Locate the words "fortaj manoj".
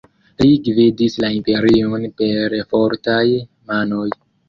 2.75-4.13